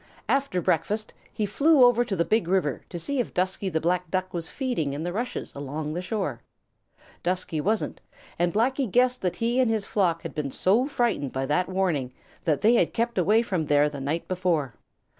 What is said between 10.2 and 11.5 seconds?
had been so frightened by